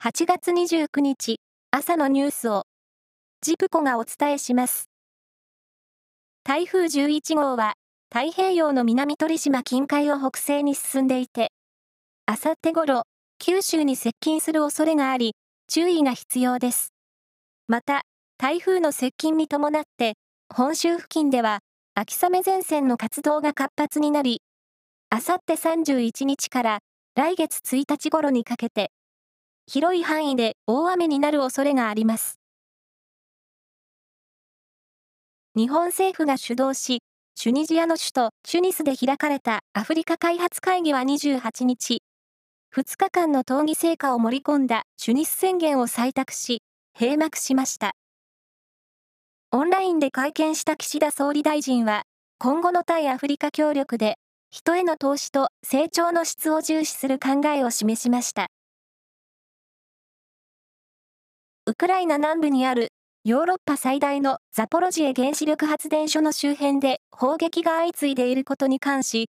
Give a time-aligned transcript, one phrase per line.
[0.00, 1.40] 8月29日
[1.72, 2.66] 朝のニュースを
[3.42, 4.88] ジプコがお伝えします。
[6.44, 7.74] 台風11号は
[8.14, 11.50] 太平洋の南鳥島近海を北西に進んでいて、
[12.26, 13.02] あさって頃、
[13.40, 15.34] 九州に接近する恐れがあり、
[15.66, 16.92] 注意が必要です。
[17.66, 18.02] また、
[18.38, 20.14] 台風の接近に伴って、
[20.48, 21.58] 本州付近では、
[21.96, 24.42] 秋雨前線の活動が活発になり、
[25.10, 26.78] あさって31日から
[27.16, 28.92] 来月1日頃にかけて、
[29.70, 32.40] 広い範囲で大雨になる恐れがあります。
[35.54, 37.00] 日本政府が主導し、
[37.34, 41.98] チュニジアの首都チュニスで開かれたアフリカ開発会議は28日、
[42.74, 46.62] 2日間の討議成果を盛り込んだチュニス宣言を採択し、
[46.98, 47.92] 閉幕しました。
[49.52, 52.04] オンラインで会見した岸田総理大臣は、
[52.38, 54.14] 今後の対アフリカ協力で、
[54.50, 58.48] 人への投資と成長の質を重視する考えを示しました。
[61.68, 69.28] ウクライナ南部にあるヨーロッパ最大のザポロジエ原子力発電所の周辺で砲撃が相次いでいることに関し、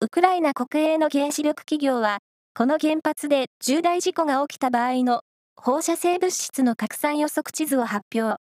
[0.00, 2.18] ウクライナ国営の原子力企業は、
[2.54, 5.20] この原発で重大事故が起きた場合の
[5.54, 8.40] 放射性物質の拡散予測地図を発表。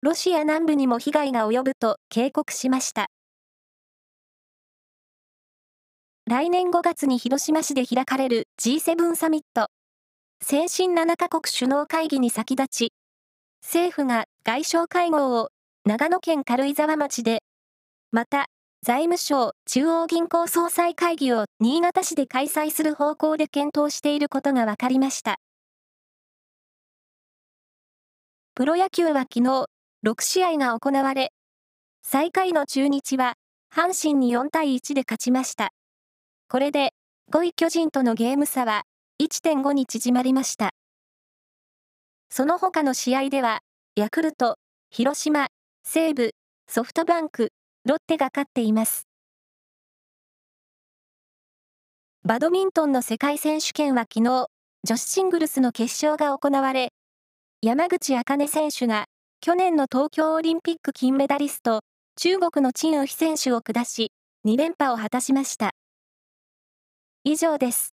[0.00, 3.08] ロシア南部にも被害が及ぶと警告しました。
[6.26, 9.66] 来年5月に広島市で開かれる G7 サミット。
[10.42, 12.92] 先進7カ国首脳会議に先立ち、
[13.62, 15.48] 政府が外相会合を
[15.84, 17.42] 長野県軽井沢町で、
[18.12, 18.46] また、
[18.82, 25.38] 財務省中央銀行総裁会議を新潟市で開催する方向で検討していることが分かりました。
[28.54, 29.66] プロ野球は昨日、
[30.06, 31.32] 6試合が行われ、
[32.02, 33.34] 最下位の中日は、
[33.74, 35.70] 阪神に4対1で勝ちました。
[36.48, 36.92] これで、
[37.32, 38.84] 5位巨人とのゲーム差は
[39.22, 40.70] 1.5に縮まりました。
[42.30, 43.60] その他の試合では、
[43.94, 44.56] ヤクルト、
[44.90, 45.48] 広島、
[45.84, 46.32] 西武、
[46.68, 47.50] ソフトバンク、
[47.84, 49.06] ロッテが勝っています。
[52.24, 54.48] バドミントンの世界選手権は昨日、
[54.84, 56.92] 女子シングルスの決勝が行われ、
[57.62, 59.06] 山口茜選手が
[59.40, 61.80] 去年の東京オリンピック金メダリスト、
[62.16, 64.12] 中国の陳雨菲選手を下し、
[64.46, 65.70] 2連覇を果たしました。
[67.24, 67.95] 以上です。